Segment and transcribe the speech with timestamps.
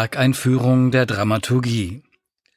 [0.00, 2.02] Werkeinführung der Dramaturgie.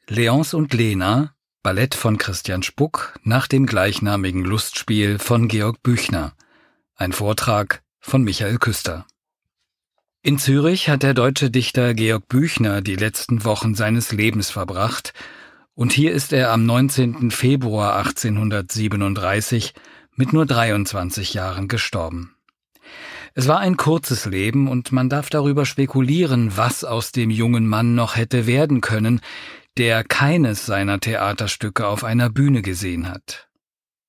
[0.07, 6.31] Leons und Lena, Ballett von Christian Spuck nach dem gleichnamigen Lustspiel von Georg Büchner.
[6.95, 9.05] Ein Vortrag von Michael Küster.
[10.21, 15.13] In Zürich hat der deutsche Dichter Georg Büchner die letzten Wochen seines Lebens verbracht,
[15.75, 17.29] und hier ist er am 19.
[17.29, 19.73] Februar 1837
[20.15, 22.32] mit nur 23 Jahren gestorben.
[23.35, 27.95] Es war ein kurzes Leben und man darf darüber spekulieren, was aus dem jungen Mann
[27.95, 29.21] noch hätte werden können,
[29.77, 33.49] der keines seiner Theaterstücke auf einer Bühne gesehen hat.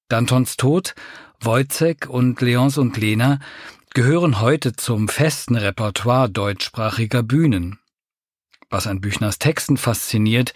[0.08, 0.94] Dantons Tod,
[1.40, 3.38] Wojcek und Leons und Lena
[3.94, 7.78] gehören heute zum festen Repertoire deutschsprachiger Bühnen.
[8.68, 10.52] Was an Büchners Texten fasziniert,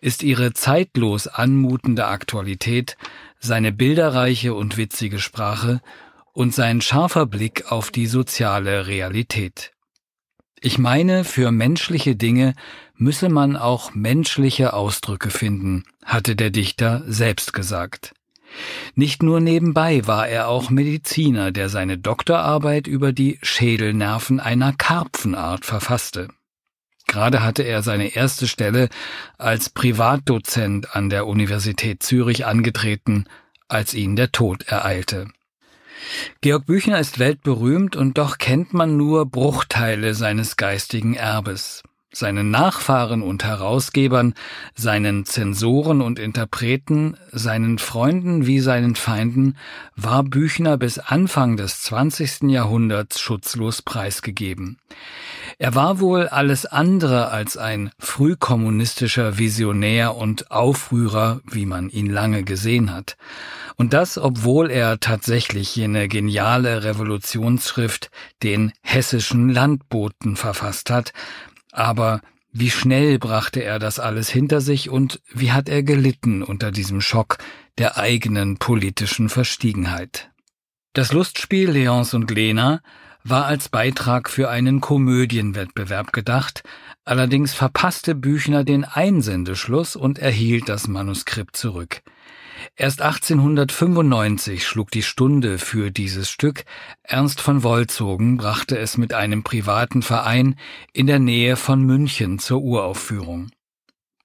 [0.00, 2.96] ist ihre zeitlos anmutende Aktualität,
[3.40, 5.82] seine bilderreiche und witzige Sprache
[6.36, 9.72] und sein scharfer Blick auf die soziale Realität.
[10.60, 12.52] Ich meine, für menschliche Dinge
[12.94, 18.12] müsse man auch menschliche Ausdrücke finden, hatte der Dichter selbst gesagt.
[18.94, 25.64] Nicht nur nebenbei war er auch Mediziner, der seine Doktorarbeit über die Schädelnerven einer Karpfenart
[25.64, 26.28] verfasste.
[27.06, 28.90] Gerade hatte er seine erste Stelle
[29.38, 33.24] als Privatdozent an der Universität Zürich angetreten,
[33.68, 35.28] als ihn der Tod ereilte.
[36.40, 41.82] Georg Büchner ist weltberühmt und doch kennt man nur Bruchteile seines geistigen Erbes.
[42.12, 44.32] Seinen Nachfahren und Herausgebern,
[44.74, 49.58] seinen Zensoren und Interpreten, seinen Freunden wie seinen Feinden
[49.96, 52.44] war Büchner bis Anfang des 20.
[52.44, 54.78] Jahrhunderts schutzlos preisgegeben.
[55.58, 62.42] Er war wohl alles andere als ein frühkommunistischer Visionär und Aufrührer, wie man ihn lange
[62.42, 63.16] gesehen hat.
[63.76, 68.10] Und das, obwohl er tatsächlich jene geniale Revolutionsschrift
[68.42, 71.14] den hessischen Landboten verfasst hat,
[71.72, 72.20] aber
[72.52, 77.00] wie schnell brachte er das alles hinter sich und wie hat er gelitten unter diesem
[77.00, 77.38] Schock
[77.78, 80.30] der eigenen politischen Verstiegenheit.
[80.92, 82.80] Das Lustspiel Leons und Lena
[83.28, 86.62] war als Beitrag für einen Komödienwettbewerb gedacht,
[87.04, 92.02] allerdings verpasste Büchner den Einsendeschluss und erhielt das Manuskript zurück.
[92.76, 96.64] Erst 1895 schlug die Stunde für dieses Stück.
[97.02, 100.56] Ernst von Wolzogen brachte es mit einem privaten Verein
[100.92, 103.50] in der Nähe von München zur Uraufführung.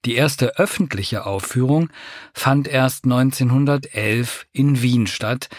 [0.05, 1.89] Die erste öffentliche Aufführung
[2.33, 5.49] fand erst 1911 in Wien statt,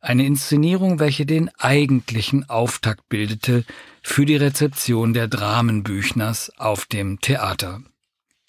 [0.00, 3.64] eine Inszenierung, welche den eigentlichen Auftakt bildete
[4.02, 7.82] für die Rezeption der Dramenbüchners auf dem Theater.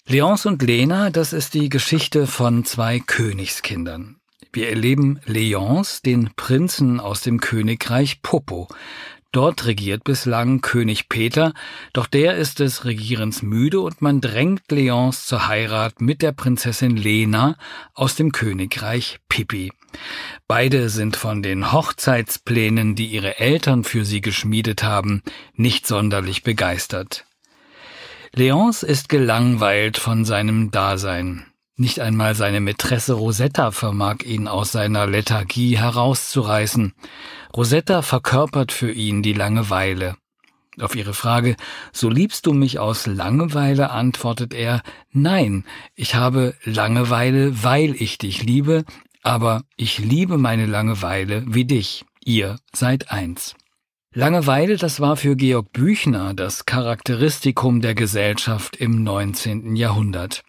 [0.06, 4.16] Leonce und Lena, das ist die Geschichte von zwei Königskindern.
[4.52, 8.68] Wir erleben Leonce, den Prinzen aus dem Königreich Popo.
[9.32, 11.54] Dort regiert bislang König Peter,
[11.94, 16.98] doch der ist des Regierens müde und man drängt Leonce zur Heirat mit der Prinzessin
[16.98, 17.56] Lena
[17.94, 19.72] aus dem Königreich Pippi.
[20.46, 25.22] Beide sind von den Hochzeitsplänen, die ihre Eltern für sie geschmiedet haben,
[25.54, 27.24] nicht sonderlich begeistert.
[28.34, 31.51] Leonce ist gelangweilt von seinem Dasein.
[31.82, 36.92] Nicht einmal seine Mätresse Rosetta vermag ihn aus seiner Lethargie herauszureißen.
[37.56, 40.14] Rosetta verkörpert für ihn die Langeweile.
[40.78, 41.56] Auf ihre Frage,
[41.90, 45.64] so liebst du mich aus Langeweile, antwortet er, nein,
[45.96, 48.84] ich habe Langeweile, weil ich dich liebe,
[49.24, 52.04] aber ich liebe meine Langeweile wie dich.
[52.24, 53.56] Ihr seid eins.
[54.14, 59.74] Langeweile, das war für Georg Büchner das Charakteristikum der Gesellschaft im 19.
[59.74, 60.44] Jahrhundert.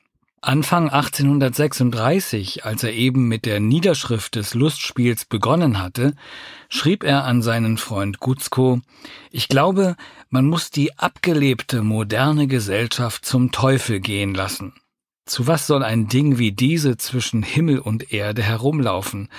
[0.45, 6.15] Anfang 1836, als er eben mit der Niederschrift des Lustspiels begonnen hatte,
[6.67, 8.81] schrieb er an seinen Freund Gutzko,
[9.31, 9.95] ich glaube,
[10.29, 14.73] man muss die abgelebte moderne Gesellschaft zum Teufel gehen lassen.
[15.25, 19.29] Zu was soll ein Ding wie diese zwischen Himmel und Erde herumlaufen?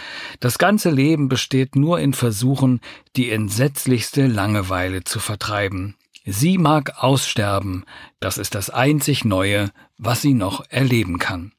[0.41, 2.81] Das ganze Leben besteht nur in Versuchen,
[3.17, 5.97] die entsetzlichste Langeweile zu vertreiben.
[6.25, 7.85] Sie mag aussterben,
[8.19, 11.53] das ist das einzig Neue, was sie noch erleben kann.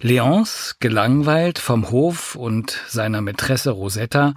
[0.00, 4.34] Leonce, gelangweilt vom Hof und seiner Mätresse Rosetta,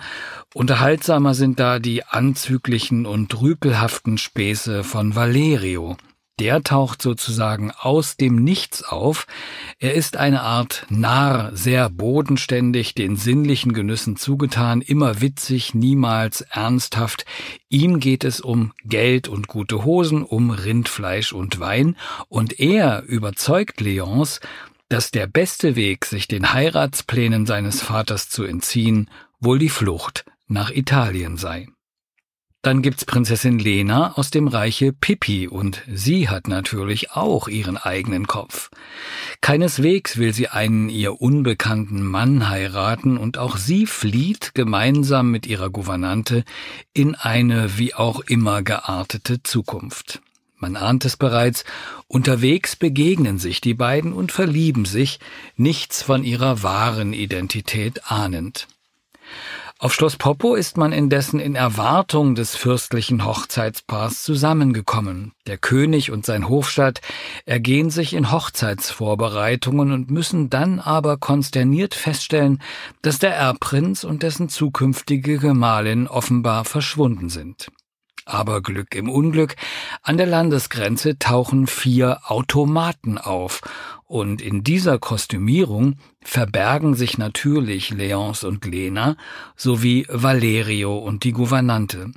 [0.53, 5.97] unterhaltsamer sind da die anzüglichen und rüpelhaften Späße von Valerio,
[6.39, 9.27] der taucht sozusagen aus dem Nichts auf.
[9.79, 17.25] Er ist eine Art Narr, sehr bodenständig, den sinnlichen Genüssen zugetan, immer witzig, niemals ernsthaft.
[17.69, 21.95] Ihm geht es um Geld und gute Hosen, um Rindfleisch und Wein,
[22.27, 24.39] und er überzeugt Leonce,
[24.87, 29.09] dass der beste Weg, sich den Heiratsplänen seines Vaters zu entziehen,
[29.39, 31.67] wohl die Flucht nach Italien sei.
[32.61, 38.27] Dann gibt's Prinzessin Lena aus dem Reiche Pippi und sie hat natürlich auch ihren eigenen
[38.27, 38.69] Kopf.
[39.39, 45.69] Keineswegs will sie einen ihr unbekannten Mann heiraten und auch sie flieht gemeinsam mit ihrer
[45.69, 46.43] Gouvernante
[46.91, 50.21] in eine wie auch immer geartete Zukunft.
[50.57, 51.63] Man ahnt es bereits,
[52.07, 55.21] unterwegs begegnen sich die beiden und verlieben sich,
[55.55, 58.67] nichts von ihrer wahren Identität ahnend.
[59.81, 65.31] Auf Schloss Popo ist man indessen in Erwartung des fürstlichen Hochzeitspaars zusammengekommen.
[65.47, 66.99] Der König und sein Hofstaat
[67.45, 72.61] ergehen sich in Hochzeitsvorbereitungen und müssen dann aber konsterniert feststellen,
[73.03, 77.69] dass der Erbprinz und dessen zukünftige Gemahlin offenbar verschwunden sind.
[78.29, 79.55] Aber Glück im Unglück,
[80.03, 83.61] an der Landesgrenze tauchen vier Automaten auf,
[84.09, 89.15] und in dieser Kostümierung verbergen sich natürlich Leonce und Lena
[89.55, 92.11] sowie Valerio und die Gouvernante.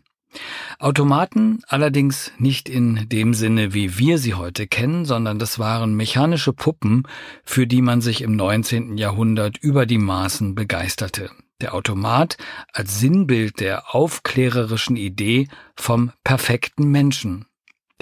[0.78, 6.54] Automaten allerdings nicht in dem Sinne, wie wir sie heute kennen, sondern das waren mechanische
[6.54, 7.02] Puppen,
[7.44, 8.96] für die man sich im 19.
[8.96, 11.30] Jahrhundert über die Maßen begeisterte
[11.60, 12.38] der Automat
[12.72, 15.46] als Sinnbild der aufklärerischen Idee
[15.76, 17.46] vom perfekten Menschen.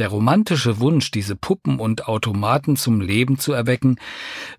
[0.01, 3.97] Der romantische Wunsch, diese Puppen und Automaten zum Leben zu erwecken,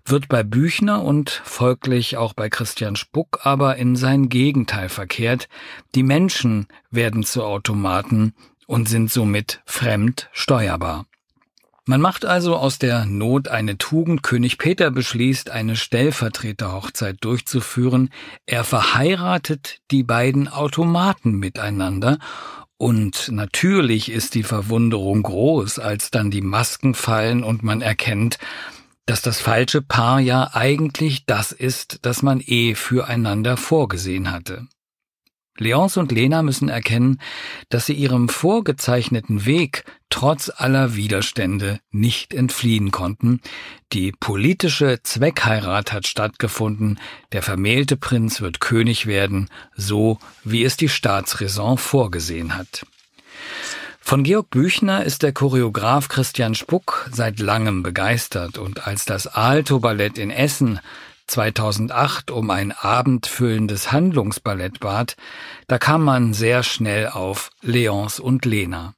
[0.04, 5.48] wird bei Büchner und folglich auch bei Christian Spuck aber in sein Gegenteil verkehrt.
[5.96, 8.34] Die Menschen werden zu Automaten
[8.68, 11.06] und sind somit fremd steuerbar.
[11.86, 14.22] Man macht also aus der Not eine Tugend.
[14.22, 18.10] König Peter beschließt, eine Stellvertreterhochzeit durchzuführen.
[18.46, 22.18] Er verheiratet die beiden Automaten miteinander
[22.82, 28.40] und natürlich ist die Verwunderung groß, als dann die Masken fallen und man erkennt,
[29.06, 34.66] dass das falsche Paar ja eigentlich das ist, das man eh füreinander vorgesehen hatte.
[35.58, 37.20] Leonce und Lena müssen erkennen,
[37.68, 43.40] dass sie ihrem vorgezeichneten Weg trotz aller Widerstände nicht entfliehen konnten.
[43.92, 46.98] Die politische Zweckheirat hat stattgefunden,
[47.32, 52.86] der vermählte Prinz wird König werden, so wie es die Staatsräson vorgesehen hat.
[54.04, 59.78] Von Georg Büchner ist der Choreograf Christian Spuck seit langem begeistert und als das Alto
[59.78, 60.80] Ballett in Essen
[61.32, 65.16] 2008 um ein abendfüllendes Handlungsballett bat,
[65.66, 68.94] da kam man sehr schnell auf Leonce und Lena.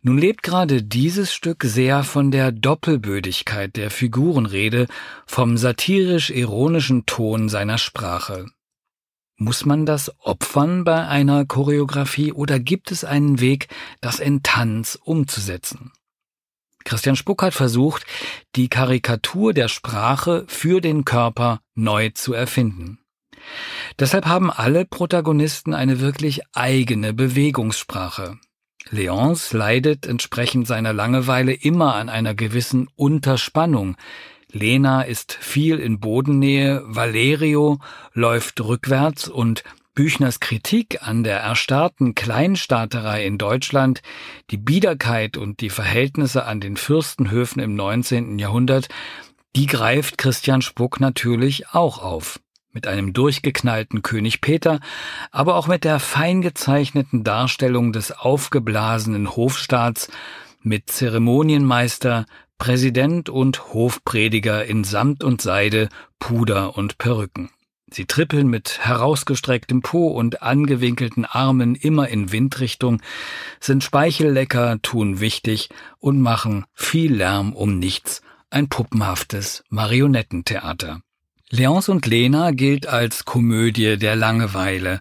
[0.00, 4.86] Nun lebt gerade dieses Stück sehr von der Doppelbödigkeit der Figurenrede,
[5.26, 8.46] vom satirisch-ironischen Ton seiner Sprache.
[9.36, 13.68] Muss man das opfern bei einer Choreografie oder gibt es einen Weg,
[14.00, 15.92] das in Tanz umzusetzen?
[16.86, 18.06] Christian Spuck hat versucht,
[18.54, 23.00] die Karikatur der Sprache für den Körper neu zu erfinden.
[23.98, 28.38] Deshalb haben alle Protagonisten eine wirklich eigene Bewegungssprache.
[28.90, 33.96] Leonce leidet entsprechend seiner Langeweile immer an einer gewissen Unterspannung.
[34.52, 37.80] Lena ist viel in Bodennähe, Valerio
[38.12, 39.64] läuft rückwärts und
[39.96, 44.02] Büchners Kritik an der erstarrten Kleinstaaterei in Deutschland,
[44.50, 48.38] die Biederkeit und die Verhältnisse an den Fürstenhöfen im 19.
[48.38, 48.88] Jahrhundert,
[49.56, 52.38] die greift Christian Spuck natürlich auch auf.
[52.72, 54.80] Mit einem durchgeknallten König Peter,
[55.30, 60.10] aber auch mit der fein gezeichneten Darstellung des aufgeblasenen Hofstaats,
[60.60, 62.26] mit Zeremonienmeister,
[62.58, 67.48] Präsident und Hofprediger in Samt und Seide, Puder und Perücken.
[67.88, 73.00] Sie trippeln mit herausgestrecktem Po und angewinkelten Armen immer in Windrichtung,
[73.60, 81.00] sind speichellecker, tun wichtig und machen viel Lärm um nichts, ein puppenhaftes Marionettentheater.
[81.50, 85.00] Leonce und Lena gilt als Komödie der Langeweile,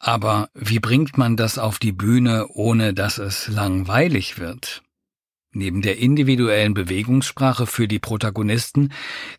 [0.00, 4.82] aber wie bringt man das auf die Bühne, ohne dass es langweilig wird?
[5.52, 8.92] Neben der individuellen Bewegungssprache für die Protagonisten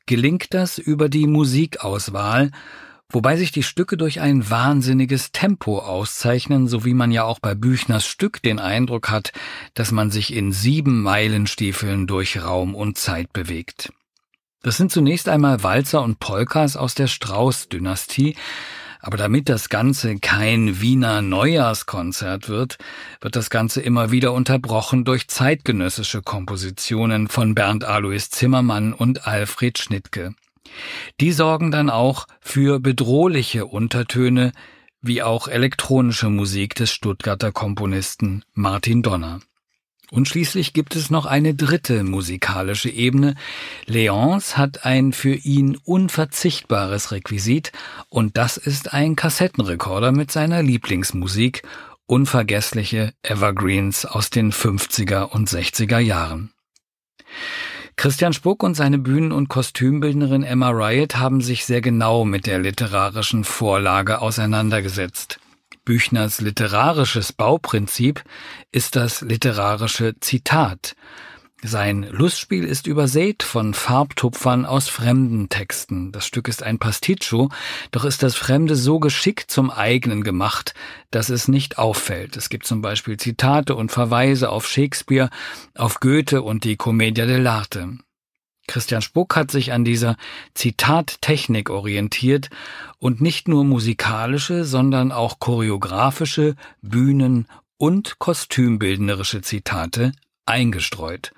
[0.06, 2.52] gelingt das über die Musikauswahl,
[3.10, 7.56] wobei sich die Stücke durch ein wahnsinniges Tempo auszeichnen, so wie man ja auch bei
[7.56, 9.32] Büchners Stück den Eindruck hat,
[9.74, 13.92] dass man sich in sieben Meilenstiefeln durch Raum und Zeit bewegt.
[14.62, 18.36] Das sind zunächst einmal Walzer und Polkas aus der Strauß-Dynastie,
[19.00, 22.80] aber damit das Ganze kein Wiener Neujahrskonzert wird,
[23.22, 29.78] wird das Ganze immer wieder unterbrochen durch zeitgenössische Kompositionen von Bernd Alois Zimmermann und Alfred
[29.78, 30.34] Schnittke.
[31.20, 34.52] Die sorgen dann auch für bedrohliche Untertöne,
[35.02, 39.42] wie auch elektronische Musik des Stuttgarter Komponisten Martin Donner.
[40.12, 43.36] Und schließlich gibt es noch eine dritte musikalische Ebene.
[43.86, 47.72] Leonce hat ein für ihn unverzichtbares Requisit
[48.10, 51.64] und das ist ein Kassettenrekorder mit seiner Lieblingsmusik
[52.08, 56.52] unvergessliche Evergreens aus den 50er und 60er Jahren.
[57.98, 62.60] Christian Spuck und seine Bühnen- und Kostümbildnerin Emma Riot haben sich sehr genau mit der
[62.60, 65.40] literarischen Vorlage auseinandergesetzt.
[65.86, 68.24] Büchners literarisches Bauprinzip
[68.72, 70.96] ist das literarische Zitat.
[71.68, 76.12] Sein Lustspiel ist übersät von Farbtupfern aus fremden Texten.
[76.12, 77.50] Das Stück ist ein Pasticcio,
[77.90, 80.76] doch ist das Fremde so geschickt zum eigenen gemacht,
[81.10, 82.38] dass es nicht auffällt.
[82.38, 85.32] Es gibt zum Beispiel Zitate und Verweise auf Shakespeare,
[85.74, 87.98] auf Goethe und die Commedia dell'arte.
[88.68, 90.18] Christian Spuck hat sich an dieser
[90.54, 92.52] Zitattechnik orientiert
[93.00, 100.12] und nicht nur musikalische, sondern auch choreografische, Bühnen- und kostümbildnerische Zitate
[100.46, 101.32] eingestreut.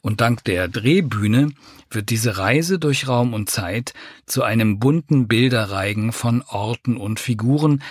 [0.00, 1.52] Und dank der Drehbühne
[1.90, 3.94] wird diese Reise durch Raum und Zeit
[4.26, 7.82] zu einem bunten Bilderreigen von Orten und Figuren,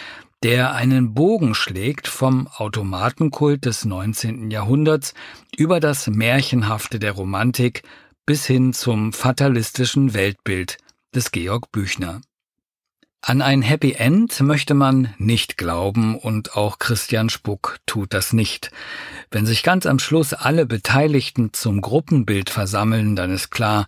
[0.41, 4.51] der einen Bogen schlägt vom Automatenkult des 19.
[4.51, 5.13] Jahrhunderts
[5.57, 7.83] über das Märchenhafte der Romantik
[8.25, 10.77] bis hin zum fatalistischen Weltbild
[11.13, 12.21] des Georg Büchner.
[13.21, 18.71] An ein Happy End möchte man nicht glauben und auch Christian Spuck tut das nicht.
[19.29, 23.87] Wenn sich ganz am Schluss alle Beteiligten zum Gruppenbild versammeln, dann ist klar,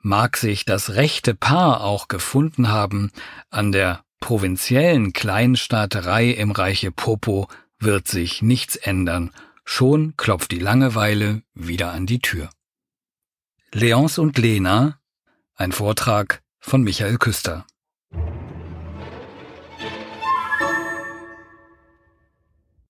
[0.00, 3.12] mag sich das rechte Paar auch gefunden haben,
[3.50, 7.48] an der provinziellen Kleinstaaterei im Reiche Popo
[7.78, 9.30] wird sich nichts ändern.
[9.64, 12.50] Schon klopft die Langeweile wieder an die Tür.
[13.72, 14.98] Leonce und Lena,
[15.54, 17.64] ein Vortrag von Michael Küster.